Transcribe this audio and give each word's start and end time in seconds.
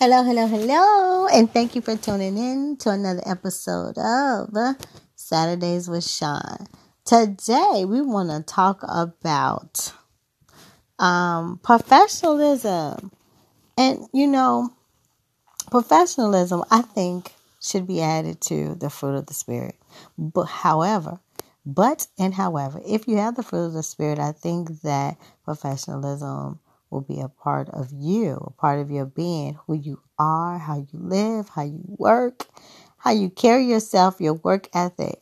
Hello, 0.00 0.22
hello, 0.22 0.46
hello, 0.46 1.26
and 1.26 1.52
thank 1.52 1.74
you 1.74 1.82
for 1.82 1.96
tuning 1.96 2.38
in 2.38 2.76
to 2.76 2.90
another 2.90 3.20
episode 3.26 3.98
of 3.98 4.76
Saturdays 5.16 5.90
with 5.90 6.08
Shaun. 6.08 6.68
Today, 7.04 7.84
we 7.84 8.00
want 8.00 8.30
to 8.30 8.40
talk 8.44 8.84
about 8.88 9.92
um, 11.00 11.58
professionalism. 11.64 13.10
And, 13.76 14.06
you 14.12 14.28
know, 14.28 14.70
professionalism, 15.72 16.62
I 16.70 16.82
think, 16.82 17.34
should 17.60 17.88
be 17.88 18.00
added 18.00 18.40
to 18.42 18.76
the 18.76 18.90
fruit 18.90 19.16
of 19.16 19.26
the 19.26 19.34
Spirit. 19.34 19.74
But, 20.16 20.44
however, 20.44 21.18
but 21.66 22.06
and 22.16 22.34
however, 22.34 22.80
if 22.86 23.08
you 23.08 23.16
have 23.16 23.34
the 23.34 23.42
fruit 23.42 23.66
of 23.66 23.72
the 23.72 23.82
Spirit, 23.82 24.20
I 24.20 24.30
think 24.30 24.80
that 24.82 25.16
professionalism 25.44 26.60
will 26.90 27.00
be 27.00 27.20
a 27.20 27.28
part 27.28 27.68
of 27.70 27.88
you, 27.92 28.34
a 28.46 28.50
part 28.60 28.80
of 28.80 28.90
your 28.90 29.06
being, 29.06 29.58
who 29.66 29.74
you 29.74 30.00
are, 30.18 30.58
how 30.58 30.76
you 30.76 30.98
live, 30.98 31.48
how 31.50 31.62
you 31.62 31.80
work, 31.86 32.46
how 32.98 33.10
you 33.10 33.30
carry 33.30 33.66
yourself, 33.66 34.20
your 34.20 34.34
work 34.34 34.68
ethic. 34.74 35.20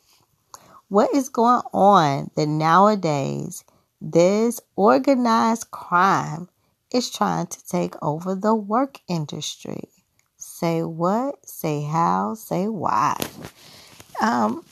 What 0.89 1.13
is 1.15 1.29
going 1.29 1.63
on 1.73 2.31
that 2.37 2.47
nowadays 2.47 3.65
this 4.01 4.61
organized 4.77 5.71
crime 5.71 6.49
is 6.93 7.11
trying 7.11 7.49
to 7.49 7.67
take 7.67 7.95
over 8.03 8.35
the 8.35 8.55
work 8.55 9.01
industry? 9.09 9.89
Say 10.37 10.83
what, 10.83 11.45
say 11.49 11.83
how, 11.83 12.35
say 12.35 12.69
why. 12.69 13.17
Um, 14.21 14.65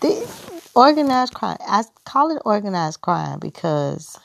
the 0.00 0.28
organized 0.74 1.34
crime, 1.34 1.58
I 1.60 1.84
call 2.04 2.34
it 2.34 2.42
organized 2.44 3.00
crime 3.00 3.38
because 3.38 4.18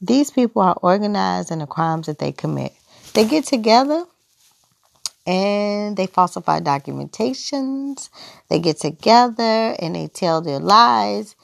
these 0.00 0.30
people 0.30 0.62
are 0.62 0.76
organized 0.82 1.50
in 1.50 1.60
the 1.60 1.66
crimes 1.66 2.06
that 2.06 2.18
they 2.18 2.32
commit. 2.32 2.72
They 3.14 3.26
get 3.26 3.44
together 3.46 4.04
and 5.26 5.96
they 5.96 6.06
falsify 6.06 6.60
documentations. 6.60 8.10
They 8.50 8.60
get 8.60 8.78
together 8.78 9.76
and 9.80 9.96
they 9.96 10.08
tell 10.08 10.42
their 10.42 10.60
lies. 10.60 11.36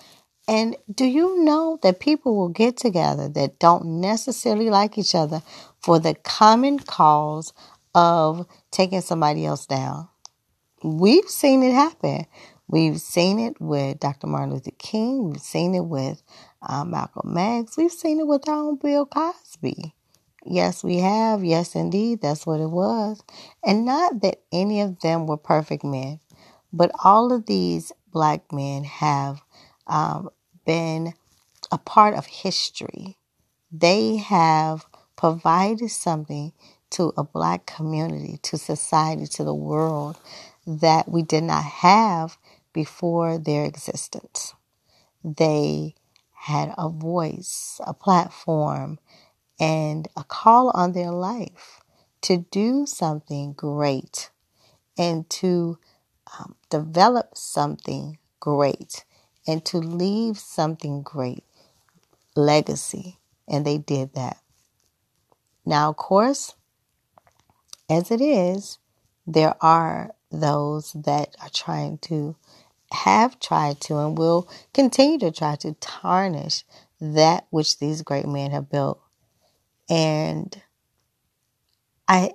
And 0.48 0.76
do 0.92 1.06
you 1.06 1.44
know 1.44 1.78
that 1.82 2.00
people 2.00 2.36
will 2.36 2.50
get 2.50 2.76
together 2.76 3.28
that 3.30 3.58
don't 3.60 4.00
necessarily 4.00 4.70
like 4.70 4.98
each 4.98 5.14
other 5.14 5.42
for 5.82 5.98
the 6.00 6.14
common 6.14 6.78
cause 6.80 7.52
of 7.94 8.46
taking 8.72 9.02
somebody 9.02 9.46
else 9.46 9.66
down? 9.66 10.08
We've 10.84 11.28
seen 11.28 11.62
it 11.62 11.74
happen. 11.74 12.26
We've 12.68 13.00
seen 13.00 13.38
it 13.38 13.60
with 13.60 14.00
Dr. 14.00 14.26
Martin 14.26 14.54
Luther 14.54 14.72
King. 14.78 15.30
We've 15.30 15.40
seen 15.40 15.74
it 15.74 15.84
with 15.86 16.22
uh, 16.62 16.84
Malcolm 16.84 17.36
X. 17.36 17.76
We've 17.76 17.92
seen 17.92 18.20
it 18.20 18.26
with 18.26 18.48
our 18.48 18.56
own 18.56 18.76
Bill 18.76 19.06
Cosby. 19.06 19.94
Yes, 20.44 20.84
we 20.84 20.98
have. 20.98 21.44
Yes, 21.44 21.76
indeed. 21.76 22.22
That's 22.22 22.46
what 22.46 22.60
it 22.60 22.70
was. 22.70 23.22
And 23.64 23.84
not 23.84 24.22
that 24.22 24.40
any 24.52 24.80
of 24.80 25.00
them 25.00 25.26
were 25.26 25.36
perfect 25.36 25.84
men, 25.84 26.20
but 26.72 26.90
all 27.04 27.32
of 27.32 27.46
these 27.46 27.92
black 28.12 28.52
men 28.52 28.84
have 28.84 29.42
um, 29.86 30.30
been 30.66 31.14
a 31.72 31.78
part 31.78 32.14
of 32.14 32.26
history. 32.26 33.16
They 33.72 34.16
have 34.16 34.86
provided 35.16 35.90
something 35.90 36.52
to 36.90 37.12
a 37.16 37.24
black 37.24 37.66
community, 37.66 38.38
to 38.44 38.58
society, 38.58 39.26
to 39.26 39.44
the 39.44 39.54
world 39.54 40.18
that 40.66 41.08
we 41.08 41.22
did 41.22 41.44
not 41.44 41.64
have 41.64 42.38
before 42.76 43.38
their 43.38 43.66
existence. 43.66 44.54
They 45.24 45.96
had 46.34 46.74
a 46.78 46.88
voice, 46.90 47.80
a 47.86 47.94
platform, 47.94 49.00
and 49.60 50.08
a 50.16 50.24
call 50.24 50.70
on 50.70 50.92
their 50.92 51.12
life 51.12 51.80
to 52.22 52.38
do 52.50 52.86
something 52.86 53.54
great 53.54 54.30
and 54.98 55.28
to 55.30 55.78
um, 56.38 56.56
develop 56.70 57.36
something 57.36 58.18
great 58.40 59.04
and 59.46 59.64
to 59.66 59.78
leave 59.78 60.38
something 60.38 61.02
great 61.02 61.44
legacy. 62.36 63.18
And 63.48 63.66
they 63.66 63.78
did 63.78 64.14
that. 64.14 64.38
Now, 65.66 65.90
of 65.90 65.96
course, 65.96 66.54
as 67.90 68.10
it 68.10 68.20
is, 68.20 68.78
there 69.26 69.54
are 69.62 70.14
those 70.30 70.92
that 70.94 71.36
are 71.42 71.50
trying 71.54 71.98
to 71.98 72.36
have 72.96 73.40
tried 73.40 73.80
to 73.82 73.98
and 73.98 74.18
will 74.18 74.48
continue 74.74 75.18
to 75.20 75.32
try 75.32 75.56
to 75.56 75.74
tarnish 75.74 76.64
that 77.00 77.46
which 77.50 77.78
these 77.78 78.02
great 78.02 78.26
men 78.26 78.52
have 78.52 78.70
built. 78.70 79.00
And 79.90 80.60
I 82.08 82.32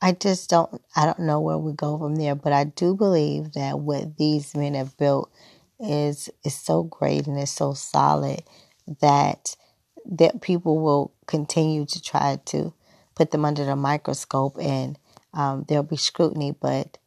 I 0.00 0.12
just 0.12 0.50
don't 0.50 0.80
I 0.94 1.06
don't 1.06 1.20
know 1.20 1.40
where 1.40 1.58
we 1.58 1.72
go 1.72 1.98
from 1.98 2.16
there, 2.16 2.34
but 2.34 2.52
I 2.52 2.64
do 2.64 2.94
believe 2.94 3.52
that 3.54 3.80
what 3.80 4.16
these 4.16 4.54
men 4.54 4.74
have 4.74 4.96
built 4.96 5.30
is 5.80 6.30
is 6.44 6.54
so 6.54 6.84
great 6.84 7.26
and 7.26 7.38
is 7.38 7.50
so 7.50 7.74
solid 7.74 8.42
that 9.00 9.56
that 10.06 10.40
people 10.42 10.80
will 10.80 11.12
continue 11.26 11.84
to 11.86 12.02
try 12.02 12.38
to 12.46 12.72
put 13.14 13.30
them 13.32 13.44
under 13.44 13.64
the 13.64 13.76
microscope 13.76 14.56
and 14.60 14.98
um, 15.34 15.64
there'll 15.68 15.82
be 15.84 15.96
scrutiny, 15.96 16.52
but 16.52 16.98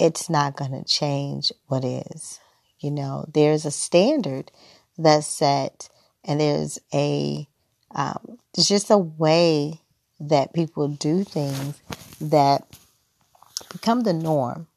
it's 0.00 0.30
not 0.30 0.56
going 0.56 0.72
to 0.72 0.82
change 0.84 1.52
what 1.66 1.84
is. 1.84 2.40
You 2.80 2.90
know, 2.90 3.26
there's 3.32 3.66
a 3.66 3.70
standard 3.70 4.50
that's 4.96 5.26
set, 5.26 5.90
and 6.24 6.40
there's 6.40 6.78
a 6.94 7.46
um, 7.94 8.38
there's 8.54 8.68
just 8.68 8.90
a 8.90 8.98
way 8.98 9.80
that 10.18 10.54
people 10.54 10.88
do 10.88 11.24
things 11.24 11.80
that 12.20 12.66
become 13.72 14.00
the 14.00 14.12
norm. 14.12 14.68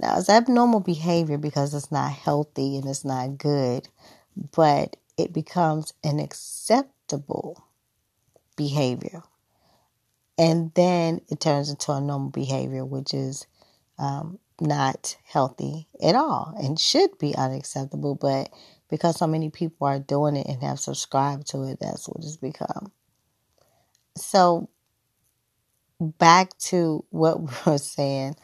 Now, 0.00 0.18
it's 0.18 0.28
abnormal 0.28 0.80
behavior 0.80 1.38
because 1.38 1.72
it's 1.72 1.92
not 1.92 2.12
healthy 2.12 2.76
and 2.76 2.86
it's 2.88 3.04
not 3.04 3.38
good, 3.38 3.88
but 4.54 4.96
it 5.16 5.32
becomes 5.32 5.94
an 6.04 6.18
acceptable 6.18 7.64
behavior. 8.56 9.22
And 10.38 10.72
then 10.74 11.20
it 11.28 11.40
turns 11.40 11.70
into 11.70 11.92
a 11.92 12.00
normal 12.00 12.30
behavior, 12.30 12.84
which 12.84 13.14
is 13.14 13.46
um, 13.98 14.38
not 14.60 15.16
healthy 15.24 15.88
at 16.02 16.14
all 16.14 16.54
and 16.58 16.78
should 16.80 17.18
be 17.18 17.34
unacceptable. 17.36 18.14
But 18.14 18.50
because 18.90 19.18
so 19.18 19.26
many 19.26 19.50
people 19.50 19.86
are 19.86 19.98
doing 19.98 20.36
it 20.36 20.46
and 20.48 20.62
have 20.62 20.80
subscribed 20.80 21.48
to 21.48 21.64
it, 21.64 21.78
that's 21.80 22.08
what 22.08 22.24
it's 22.24 22.36
become. 22.36 22.92
So, 24.16 24.68
back 26.00 26.56
to 26.58 27.04
what 27.10 27.40
we 27.42 27.52
were 27.66 27.78
saying 27.78 28.36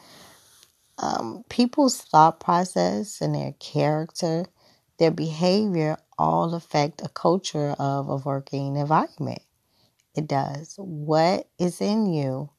um, 0.97 1.43
people's 1.49 1.97
thought 2.01 2.39
process 2.39 3.21
and 3.21 3.35
their 3.35 3.53
character, 3.59 4.45
their 4.99 5.11
behavior 5.11 5.97
all 6.17 6.53
affect 6.55 7.01
a 7.03 7.09
culture 7.09 7.75
of 7.79 8.09
a 8.09 8.17
working 8.17 8.77
environment. 8.77 9.41
It 10.15 10.27
does. 10.27 10.75
What 10.77 11.49
is 11.59 11.81
in 11.81 12.05
you 12.13 12.51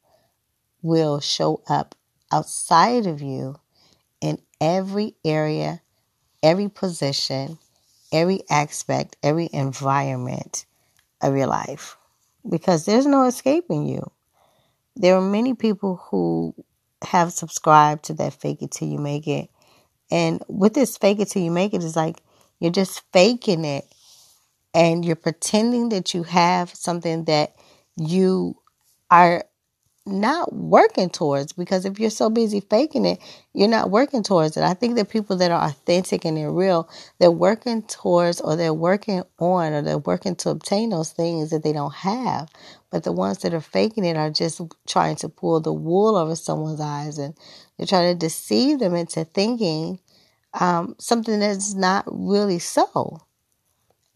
will 0.81 1.19
show 1.19 1.63
up 1.67 1.95
outside 2.31 3.07
of 3.07 3.21
you 3.21 3.55
in 4.21 4.39
every 4.61 5.15
area, 5.25 5.81
every 6.43 6.69
position, 6.69 7.57
every 8.11 8.43
aspect, 8.49 9.17
every 9.23 9.49
environment 9.53 10.65
of 11.21 11.35
your 11.35 11.47
life 11.47 11.97
because 12.49 12.85
there's 12.85 13.05
no 13.05 13.23
escaping 13.23 13.87
you. 13.87 14.11
There 14.95 15.15
are 15.15 15.21
many 15.21 15.53
people 15.53 15.97
who 16.09 16.55
have 17.03 17.33
subscribed 17.33 18.05
to 18.05 18.13
that 18.15 18.33
fake 18.33 18.61
it 18.61 18.71
till 18.71 18.87
you 18.87 18.99
make 18.99 19.27
it. 19.27 19.49
And 20.11 20.43
with 20.47 20.73
this 20.73 20.97
fake 20.97 21.19
it 21.19 21.29
till 21.29 21.41
you 21.41 21.51
make 21.51 21.73
it, 21.73 21.77
it 21.77 21.85
is 21.85 21.95
like 21.95 22.21
you're 22.59 22.71
just 22.71 23.01
faking 23.11 23.65
it 23.65 23.85
and 24.73 25.03
you're 25.03 25.15
pretending 25.15 25.89
that 25.89 26.13
you 26.13 26.23
have 26.23 26.69
something 26.73 27.25
that 27.25 27.55
you 27.97 28.57
are 29.09 29.45
not 30.05 30.53
working 30.53 31.09
towards 31.09 31.53
because 31.53 31.85
if 31.85 31.99
you're 31.99 32.09
so 32.09 32.29
busy 32.29 32.59
faking 32.59 33.05
it, 33.05 33.19
you're 33.53 33.67
not 33.67 33.89
working 33.89 34.21
towards 34.21 34.55
it. 34.55 34.63
I 34.63 34.73
think 34.75 34.95
that 34.95 35.09
people 35.09 35.35
that 35.37 35.51
are 35.51 35.67
authentic 35.67 36.25
and 36.25 36.37
they're 36.37 36.51
real, 36.51 36.89
they're 37.19 37.31
working 37.31 37.81
towards 37.83 38.39
or 38.39 38.55
they're 38.55 38.73
working 38.73 39.23
on 39.39 39.73
or 39.73 39.81
they're 39.81 39.97
working 39.97 40.35
to 40.37 40.49
obtain 40.49 40.89
those 40.89 41.11
things 41.11 41.49
that 41.49 41.63
they 41.63 41.73
don't 41.73 41.93
have. 41.93 42.49
But 42.91 43.03
the 43.03 43.11
ones 43.11 43.39
that 43.39 43.53
are 43.53 43.61
faking 43.61 44.05
it 44.05 44.17
are 44.17 44.29
just 44.29 44.61
trying 44.87 45.15
to 45.17 45.29
pull 45.29 45.59
the 45.59 45.73
wool 45.73 46.15
over 46.15 46.35
someone's 46.35 46.81
eyes 46.81 47.17
and 47.17 47.35
they're 47.77 47.87
trying 47.87 48.13
to 48.13 48.19
deceive 48.19 48.79
them 48.79 48.95
into 48.95 49.25
thinking 49.25 49.99
um, 50.59 50.95
something 50.99 51.39
that's 51.39 51.73
not 51.73 52.05
really 52.07 52.59
so. 52.59 53.21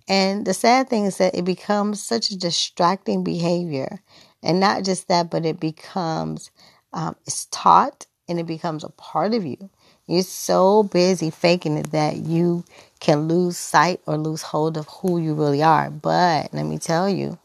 And 0.07 0.45
the 0.45 0.53
sad 0.53 0.89
thing 0.89 1.05
is 1.05 1.17
that 1.17 1.35
it 1.35 1.45
becomes 1.45 2.01
such 2.01 2.31
a 2.31 2.37
distracting 2.37 3.23
behavior 3.23 4.01
and 4.43 4.59
not 4.59 4.83
just 4.83 5.07
that, 5.07 5.29
but 5.29 5.45
it 5.45 5.59
becomes, 5.59 6.51
um, 6.93 7.15
it's 7.25 7.45
taught 7.51 8.05
and 8.27 8.39
it 8.39 8.47
becomes 8.47 8.83
a 8.83 8.89
part 8.89 9.33
of 9.33 9.45
you. 9.45 9.69
You're 10.07 10.23
so 10.23 10.83
busy 10.83 11.29
faking 11.29 11.77
it 11.77 11.91
that 11.91 12.17
you 12.17 12.63
can 12.99 13.27
lose 13.27 13.57
sight 13.57 14.01
or 14.05 14.17
lose 14.17 14.41
hold 14.41 14.77
of 14.77 14.87
who 14.87 15.19
you 15.19 15.33
really 15.33 15.61
are. 15.61 15.89
But 15.89 16.53
let 16.53 16.65
me 16.65 16.79
tell 16.79 17.09
you, 17.09 17.37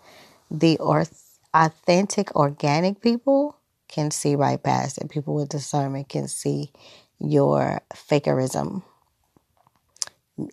the 0.50 0.79
authentic, 1.55 2.35
organic 2.37 3.00
people 3.00 3.56
can 3.88 4.11
see 4.11 4.35
right 4.35 4.62
past 4.62 4.99
it. 4.99 5.11
People 5.11 5.35
with 5.35 5.49
discernment 5.49 6.08
can 6.08 6.29
see 6.29 6.70
your 7.19 7.81
fakerism. 7.94 8.82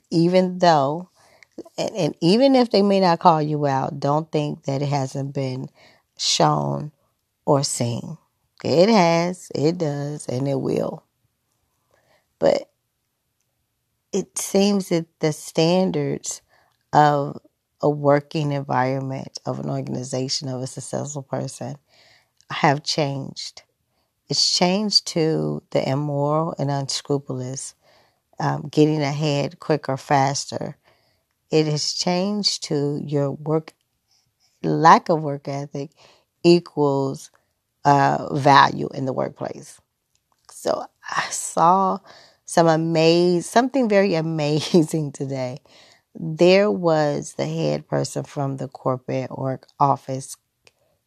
Even 0.10 0.60
though, 0.60 1.10
and, 1.78 1.96
and 1.96 2.16
even 2.22 2.56
if 2.56 2.72
they 2.72 2.82
may 2.82 3.00
not 3.00 3.20
call 3.20 3.42
you 3.42 3.66
out, 3.66 4.00
don't 4.00 4.32
think 4.32 4.64
that 4.64 4.82
it 4.82 4.90
hasn't 4.90 5.34
been 5.34 5.70
shown 6.22 6.92
or 7.46 7.64
seen. 7.64 8.18
It 8.64 8.90
has, 8.90 9.52
it 9.56 9.78
does, 9.80 10.28
and 10.28 10.48
it 10.48 10.60
will. 10.62 11.04
But 12.40 12.72
it 14.14 14.38
seems 14.38 14.90
that 14.90 15.08
the 15.20 15.34
standards 15.34 16.42
of 16.94 17.40
a 17.82 17.90
working 17.90 18.52
environment, 18.52 19.40
of 19.46 19.60
an 19.60 19.70
organization, 19.70 20.50
of 20.50 20.62
a 20.62 20.68
successful 20.68 21.24
person 21.24 21.78
have 22.52 22.84
changed. 22.84 23.64
It's 24.30 24.52
changed 24.54 25.08
to 25.10 25.64
the 25.72 25.88
immoral 25.88 26.56
and 26.60 26.72
unscrupulous, 26.72 27.76
um, 28.40 28.70
getting 28.72 29.02
ahead 29.02 29.60
quicker, 29.60 29.98
faster. 29.98 30.78
It 31.52 31.68
has 31.68 31.94
changed 31.94 32.64
to 32.66 33.02
your 33.06 33.32
work, 33.32 33.74
lack 34.64 35.10
of 35.10 35.22
work 35.22 35.48
ethic 35.48 35.92
equals 36.44 37.32
uh, 37.86 38.34
value 38.36 38.90
in 38.94 39.06
the 39.06 39.14
workplace. 39.14 39.80
So 40.52 40.86
I 41.10 41.28
saw 41.30 42.00
some 42.46 42.68
amazing, 42.68 43.42
something 43.44 43.90
very 43.90 44.16
amazing 44.28 45.12
today. 45.14 45.60
There 46.16 46.72
was 46.72 47.34
the 47.36 47.48
head 47.48 47.88
person 47.88 48.24
from 48.24 48.58
the 48.58 48.68
corporate 48.68 49.30
or 49.32 49.62
office 49.80 50.38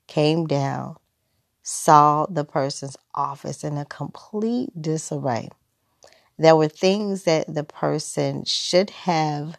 came 0.08 0.46
down, 0.46 0.96
saw 1.62 2.26
the 2.26 2.44
person's 2.44 2.96
office 3.14 3.64
in 3.64 3.78
a 3.78 3.84
complete 3.86 4.70
disarray. 4.80 5.50
There 6.38 6.56
were 6.56 6.68
things 6.68 7.24
that 7.24 7.52
the 7.52 7.64
person 7.64 8.44
should 8.44 8.90
have 8.90 9.58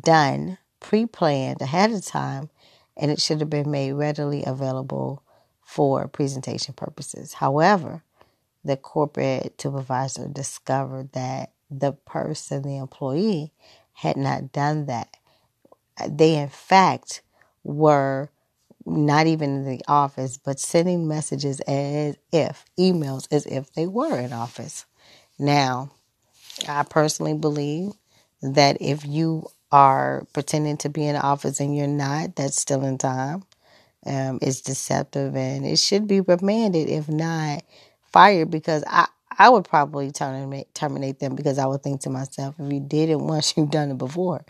done 0.00 0.58
pre 0.80 1.06
planned 1.06 1.62
ahead 1.62 1.92
of 1.92 2.04
time, 2.06 2.50
and 2.98 3.10
it 3.10 3.20
should 3.20 3.40
have 3.40 3.50
been 3.50 3.70
made 3.70 3.92
readily 3.92 4.44
available 4.46 5.22
for 5.62 6.08
presentation 6.08 6.74
purposes. 6.74 7.34
However, 7.34 8.02
the 8.64 8.76
corporate 8.76 9.60
supervisor 9.60 10.28
discovered 10.28 11.12
that 11.12 11.52
the 11.70 11.92
person, 11.92 12.62
the 12.62 12.78
employee, 12.78 13.52
had 13.94 14.16
not 14.16 14.52
done 14.52 14.86
that. 14.86 15.16
They, 16.08 16.36
in 16.36 16.48
fact, 16.48 17.22
were 17.64 18.30
not 18.86 19.26
even 19.26 19.56
in 19.56 19.64
the 19.64 19.82
office, 19.88 20.38
but 20.38 20.60
sending 20.60 21.08
messages 21.08 21.60
as 21.60 22.16
if, 22.32 22.64
emails 22.78 23.28
as 23.32 23.46
if 23.46 23.72
they 23.74 23.86
were 23.86 24.18
in 24.18 24.32
office. 24.32 24.86
Now, 25.38 25.92
I 26.68 26.84
personally 26.84 27.34
believe 27.34 27.92
that 28.42 28.78
if 28.80 29.06
you 29.06 29.48
are 29.70 30.26
pretending 30.32 30.76
to 30.78 30.88
be 30.88 31.06
in 31.06 31.16
office 31.16 31.60
and 31.60 31.76
you're 31.76 31.86
not, 31.86 32.36
that's 32.36 32.60
still 32.60 32.84
in 32.84 32.98
time. 32.98 33.44
Um, 34.06 34.38
it's 34.42 34.60
deceptive 34.62 35.36
and 35.36 35.66
it 35.66 35.78
should 35.78 36.06
be 36.06 36.20
remanded, 36.20 36.88
if 36.88 37.08
not 37.08 37.64
fired, 38.12 38.50
because 38.50 38.84
I, 38.86 39.08
I 39.38 39.48
would 39.50 39.64
probably 39.64 40.10
terminate, 40.12 40.74
terminate 40.74 41.20
them 41.20 41.34
because 41.34 41.58
I 41.58 41.66
would 41.66 41.82
think 41.82 42.02
to 42.02 42.10
myself, 42.10 42.54
if 42.58 42.72
you 42.72 42.80
did 42.80 43.10
it 43.10 43.20
once, 43.20 43.54
you've 43.58 43.70
done 43.70 43.90
it 43.90 43.98
before. 43.98 44.44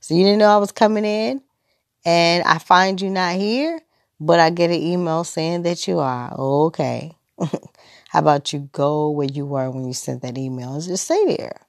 So 0.00 0.14
you 0.14 0.24
didn't 0.24 0.38
know 0.38 0.48
I 0.48 0.58
was 0.58 0.72
coming 0.72 1.04
in 1.04 1.42
and 2.04 2.44
I 2.44 2.58
find 2.58 3.00
you 3.00 3.10
not 3.10 3.36
here, 3.36 3.80
but 4.20 4.40
I 4.40 4.50
get 4.50 4.70
an 4.70 4.80
email 4.82 5.24
saying 5.24 5.62
that 5.62 5.88
you 5.88 5.98
are. 6.00 6.32
Okay. 6.34 7.16
How 8.08 8.20
about 8.20 8.52
you 8.52 8.68
go 8.72 9.10
where 9.10 9.28
you 9.28 9.46
were 9.46 9.70
when 9.70 9.86
you 9.86 9.92
sent 9.94 10.22
that 10.22 10.38
email 10.38 10.74
and 10.74 10.82
just 10.84 11.04
stay 11.04 11.36
there? 11.36 11.60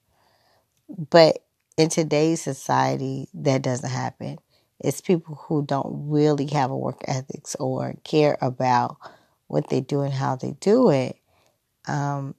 But 1.10 1.45
in 1.78 1.90
today's 1.90 2.42
society, 2.42 3.30
that 3.34 3.62
doesn't 3.62 3.90
happen. 3.90 4.38
It's 4.80 5.02
people 5.02 5.36
who 5.48 5.66
don't 5.66 6.10
really 6.10 6.48
have 6.48 6.72
a 6.72 6.78
work 6.78 7.02
ethics 7.08 7.56
or 7.60 7.96
care 8.04 8.38
about 8.42 8.98
what 9.48 9.70
they 9.70 9.82
do 9.82 10.02
and 10.02 10.14
how 10.14 10.36
they 10.36 10.52
do 10.60 10.90
it. 10.90 11.18
Um, 11.88 12.36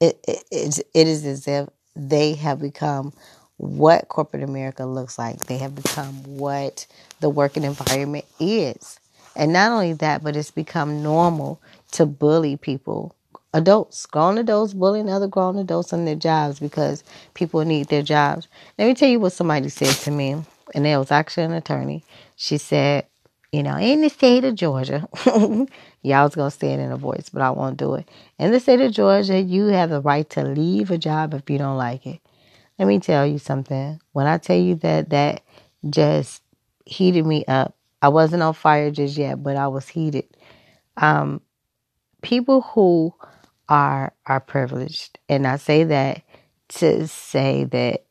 it, 0.00 0.20
it, 0.28 0.80
it 0.94 1.08
is 1.08 1.26
as 1.26 1.48
if 1.48 1.68
they 1.96 2.34
have 2.34 2.60
become 2.60 3.12
what 3.58 4.08
corporate 4.08 4.44
America 4.44 4.86
looks 4.86 5.18
like. 5.18 5.46
They 5.46 5.58
have 5.58 5.74
become 5.74 6.24
what 6.24 6.86
the 7.20 7.30
working 7.30 7.64
environment 7.64 8.26
is. 8.40 9.00
And 9.36 9.52
not 9.52 9.72
only 9.72 9.94
that, 9.94 10.24
but 10.24 10.36
it's 10.36 10.52
become 10.52 11.02
normal 11.02 11.60
to 11.92 12.06
bully 12.06 12.56
people, 12.56 13.16
adults, 13.54 14.06
grown 14.06 14.38
adults 14.38 14.74
bullying 14.74 15.10
other 15.10 15.26
grown 15.26 15.56
adults 15.58 15.92
on 15.92 16.04
their 16.04 16.14
jobs 16.14 16.60
because 16.60 17.04
people 17.34 17.64
need 17.64 17.88
their 17.88 18.02
jobs. 18.02 18.48
Let 18.78 18.86
me 18.86 18.94
tell 18.94 19.08
you 19.08 19.20
what 19.20 19.32
somebody 19.32 19.68
said 19.68 19.94
to 20.04 20.10
me, 20.10 20.42
and 20.74 20.86
it 20.86 20.98
was 20.98 21.10
actually 21.10 21.44
an 21.44 21.52
attorney. 21.52 22.04
She 22.36 22.58
said, 22.58 23.06
you 23.52 23.62
know, 23.62 23.76
in 23.78 24.02
the 24.02 24.10
state 24.10 24.44
of 24.44 24.54
Georgia, 24.54 25.08
yeah, 26.02 26.20
I 26.20 26.24
was 26.24 26.34
going 26.34 26.50
to 26.50 26.56
say 26.56 26.72
it 26.74 26.80
in 26.80 26.92
a 26.92 26.96
voice, 26.98 27.30
but 27.32 27.42
I 27.42 27.50
won't 27.50 27.78
do 27.78 27.94
it. 27.94 28.08
In 28.38 28.52
the 28.52 28.60
state 28.60 28.80
of 28.80 28.92
Georgia, 28.92 29.40
you 29.40 29.66
have 29.66 29.90
the 29.90 30.00
right 30.02 30.28
to 30.30 30.42
leave 30.42 30.90
a 30.90 30.98
job 30.98 31.32
if 31.34 31.48
you 31.48 31.58
don't 31.58 31.78
like 31.78 32.06
it. 32.06 32.20
Let 32.78 32.86
me 32.86 33.00
tell 33.00 33.26
you 33.26 33.38
something. 33.38 34.00
When 34.12 34.26
I 34.26 34.38
tell 34.38 34.58
you 34.58 34.76
that 34.76 35.10
that 35.10 35.42
just 35.88 36.42
heated 36.84 37.26
me 37.26 37.44
up, 37.46 37.74
I 38.02 38.08
wasn't 38.08 38.42
on 38.42 38.54
fire 38.54 38.90
just 38.90 39.16
yet, 39.16 39.42
but 39.42 39.56
I 39.56 39.66
was 39.68 39.88
heated. 39.88 40.26
Um, 40.96 41.40
people 42.22 42.60
who 42.60 43.14
are 43.68 44.12
are 44.26 44.40
privileged, 44.40 45.18
and 45.28 45.46
I 45.46 45.56
say 45.56 45.84
that 45.84 46.22
to 46.70 47.08
say 47.08 47.64
that 47.64 48.04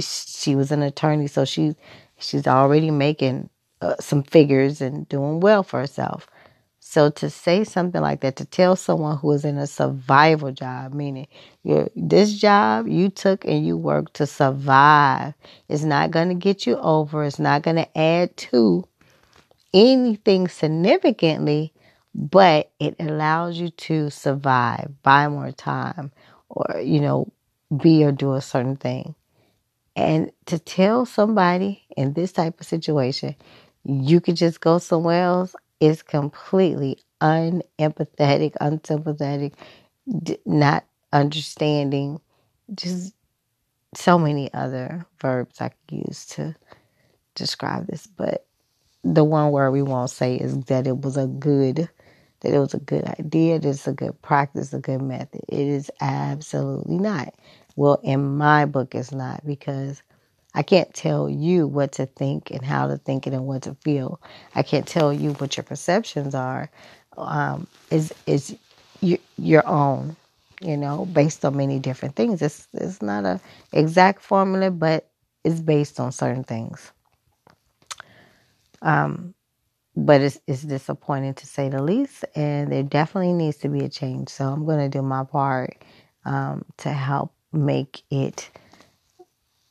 she 0.00 0.56
was 0.56 0.72
an 0.72 0.82
attorney, 0.82 1.26
so 1.28 1.44
she 1.44 1.76
she's 2.18 2.46
already 2.46 2.90
making 2.90 3.50
uh, 3.80 3.96
some 4.00 4.22
figures 4.22 4.80
and 4.80 5.08
doing 5.08 5.40
well 5.40 5.62
for 5.62 5.80
herself. 5.80 6.28
So 6.80 7.10
to 7.10 7.30
say 7.30 7.64
something 7.64 8.00
like 8.02 8.20
that, 8.20 8.36
to 8.36 8.44
tell 8.44 8.76
someone 8.76 9.18
who 9.18 9.32
is 9.32 9.44
in 9.44 9.58
a 9.58 9.66
survival 9.66 10.52
job, 10.52 10.94
meaning 10.94 11.26
this 11.96 12.34
job 12.34 12.88
you 12.88 13.08
took 13.08 13.44
and 13.46 13.66
you 13.66 13.76
worked 13.76 14.14
to 14.14 14.26
survive, 14.26 15.34
is 15.68 15.84
not 15.84 16.12
going 16.12 16.28
to 16.28 16.34
get 16.34 16.66
you 16.66 16.78
over. 16.78 17.24
It's 17.24 17.38
not 17.40 17.62
going 17.62 17.76
to 17.76 17.98
add 17.98 18.36
to 18.38 18.84
anything 19.74 20.48
significantly, 20.48 21.73
but 22.14 22.70
it 22.80 22.96
allows 23.00 23.58
you 23.58 23.70
to 23.70 24.10
survive, 24.10 24.92
buy 25.02 25.28
more 25.28 25.52
time, 25.52 26.12
or 26.48 26.80
you 26.80 27.00
know, 27.00 27.32
be 27.82 28.04
or 28.04 28.12
do 28.12 28.34
a 28.34 28.40
certain 28.40 28.76
thing. 28.76 29.14
And 29.96 30.32
to 30.46 30.58
tell 30.58 31.06
somebody 31.06 31.82
in 31.96 32.14
this 32.14 32.32
type 32.32 32.60
of 32.60 32.66
situation, 32.66 33.36
you 33.84 34.20
could 34.20 34.36
just 34.36 34.60
go 34.60 34.78
somewhere 34.78 35.24
else 35.24 35.54
is 35.80 36.02
completely 36.02 36.98
unempathetic, 37.20 38.54
unsympathetic, 38.60 39.54
not 40.46 40.84
understanding, 41.12 42.20
just 42.74 43.14
so 43.94 44.18
many 44.18 44.52
other 44.54 45.06
verbs 45.20 45.60
I 45.60 45.70
could 45.70 46.06
use 46.06 46.26
to 46.26 46.56
describe 47.34 47.86
this. 47.86 48.06
But 48.06 48.46
the 49.04 49.24
one 49.24 49.52
word 49.52 49.72
we 49.72 49.82
won't 49.82 50.10
say 50.10 50.36
is 50.36 50.58
that 50.66 50.86
it 50.86 50.98
was 51.02 51.16
a 51.16 51.26
good, 51.26 51.88
that 52.44 52.54
it 52.54 52.60
was 52.60 52.74
a 52.74 52.80
good 52.80 53.06
idea, 53.20 53.60
that 53.60 53.68
it's 53.70 53.88
a 53.88 53.94
good 53.94 54.22
practice, 54.22 54.74
a 54.74 54.80
good 54.80 55.02
method. 55.02 55.42
It 55.48 55.68
is 55.68 55.90
absolutely 56.02 56.98
not. 56.98 57.34
Well, 57.76 58.00
in 58.04 58.38
my 58.38 58.66
book, 58.66 58.94
it's 58.96 59.12
not 59.12 59.46
because 59.46 60.02
I 60.54 60.64
can't 60.64 60.94
tell 60.94 61.30
you 61.30 61.68
what 61.68 61.94
to 61.94 62.06
think 62.06 62.52
and 62.52 62.64
how 62.64 62.88
to 62.88 62.98
think 62.98 63.26
it 63.28 63.34
and 63.34 63.46
what 63.46 63.64
to 63.64 63.76
feel. 63.82 64.22
I 64.56 64.64
can't 64.64 64.88
tell 64.88 65.12
you 65.14 65.32
what 65.34 65.56
your 65.58 65.64
perceptions 65.64 66.36
are. 66.36 66.70
Um, 67.18 67.68
is 67.92 68.14
is 68.26 68.56
your 69.02 69.20
your 69.38 69.68
own, 69.68 70.16
you 70.62 70.78
know, 70.78 71.06
based 71.06 71.44
on 71.46 71.56
many 71.58 71.80
different 71.80 72.16
things. 72.16 72.42
It's 72.42 72.68
it's 72.74 73.02
not 73.02 73.26
a 73.26 73.40
exact 73.72 74.22
formula, 74.22 74.72
but 74.72 75.10
it's 75.44 75.60
based 75.60 76.00
on 76.00 76.12
certain 76.12 76.44
things. 76.44 76.92
Um, 78.82 79.34
but 79.96 80.20
it's 80.20 80.40
it's 80.46 80.62
disappointing 80.62 81.34
to 81.34 81.46
say 81.46 81.68
the 81.68 81.82
least, 81.82 82.24
and 82.34 82.72
there 82.72 82.82
definitely 82.82 83.32
needs 83.32 83.58
to 83.58 83.68
be 83.68 83.84
a 83.84 83.88
change. 83.88 84.30
So 84.30 84.46
I'm 84.48 84.64
going 84.66 84.80
to 84.80 84.98
do 84.98 85.02
my 85.02 85.24
part 85.24 85.84
um, 86.24 86.64
to 86.78 86.90
help 86.90 87.32
make 87.52 88.02
it 88.10 88.50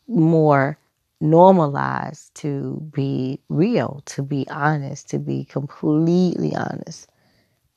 more 0.07 0.77
normalized 1.21 2.35
to 2.35 2.79
be 2.93 3.39
real, 3.49 4.01
to 4.05 4.23
be 4.23 4.47
honest, 4.49 5.09
to 5.09 5.19
be 5.19 5.45
completely 5.45 6.55
honest. 6.55 7.07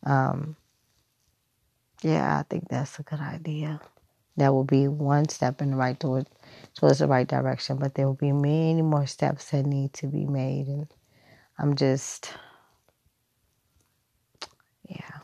Um, 0.05 0.57
yeah, 2.03 2.39
I 2.39 2.43
think 2.45 2.69
that's 2.69 2.99
a 2.99 3.03
good 3.03 3.21
idea. 3.21 3.81
That 4.37 4.53
will 4.53 4.65
be 4.65 4.89
one 4.89 5.29
step 5.29 5.63
in 5.63 5.73
the 5.73 5.77
right 5.77 5.99
toward, 5.99 6.29
towards 6.75 7.01
the 7.01 7.09
right 7.09 7.27
direction, 7.27 7.79
but 7.79 7.95
there 7.95 8.07
will 8.07 8.15
be 8.15 8.33
many 8.33 8.83
more 8.83 9.07
steps 9.07 9.51
that 9.51 9.67
need 9.67 9.95
to 9.95 10.07
be 10.09 10.27
made, 10.27 10.69
and 10.69 10.89
I'm 11.59 11.77
just, 11.77 12.33
yeah. 14.89 15.16